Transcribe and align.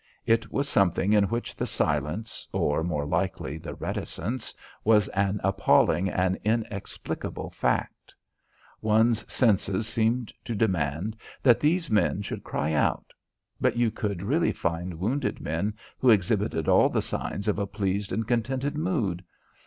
It 0.25 0.51
was 0.51 0.67
something 0.67 1.13
in 1.13 1.25
which 1.25 1.55
the 1.55 1.67
silence 1.67 2.47
or, 2.51 2.83
more 2.83 3.05
likely, 3.05 3.59
the 3.59 3.75
reticence 3.75 4.51
was 4.83 5.09
an 5.09 5.39
appalling 5.43 6.09
and 6.09 6.39
inexplicable 6.43 7.51
fact. 7.51 8.15
One's 8.81 9.31
senses 9.31 9.85
seemed 9.87 10.33
to 10.45 10.55
demand 10.55 11.17
that 11.43 11.59
these 11.59 11.91
men 11.91 12.23
should 12.23 12.43
cry 12.43 12.73
out. 12.73 13.13
But 13.59 13.77
you 13.77 13.91
could 13.91 14.23
really 14.23 14.51
find 14.53 14.99
wounded 14.99 15.39
men 15.39 15.75
who 15.99 16.09
exhibited 16.09 16.67
all 16.67 16.89
the 16.89 17.03
signs 17.03 17.47
of 17.47 17.59
a 17.59 17.67
pleased 17.67 18.11
and 18.11 18.27
contented 18.27 18.75
mood. 18.75 19.23